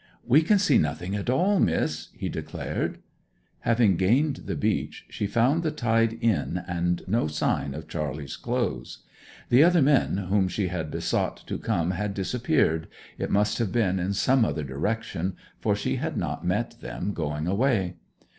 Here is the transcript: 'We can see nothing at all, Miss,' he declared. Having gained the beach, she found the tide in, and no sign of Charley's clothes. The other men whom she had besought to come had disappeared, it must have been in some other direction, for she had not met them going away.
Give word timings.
'We 0.25 0.41
can 0.41 0.57
see 0.57 0.79
nothing 0.79 1.15
at 1.15 1.29
all, 1.29 1.59
Miss,' 1.59 2.07
he 2.17 2.27
declared. 2.27 2.97
Having 3.59 3.97
gained 3.97 4.35
the 4.47 4.55
beach, 4.55 5.05
she 5.11 5.27
found 5.27 5.61
the 5.61 5.69
tide 5.69 6.13
in, 6.13 6.63
and 6.67 7.03
no 7.05 7.27
sign 7.27 7.75
of 7.75 7.87
Charley's 7.87 8.35
clothes. 8.35 9.03
The 9.49 9.63
other 9.63 9.83
men 9.83 10.17
whom 10.17 10.47
she 10.47 10.69
had 10.69 10.89
besought 10.89 11.43
to 11.45 11.59
come 11.59 11.91
had 11.91 12.15
disappeared, 12.15 12.87
it 13.19 13.29
must 13.29 13.59
have 13.59 13.71
been 13.71 13.99
in 13.99 14.13
some 14.13 14.43
other 14.43 14.63
direction, 14.63 15.35
for 15.59 15.75
she 15.75 15.97
had 15.97 16.17
not 16.17 16.43
met 16.43 16.81
them 16.81 17.13
going 17.13 17.45
away. 17.45 17.97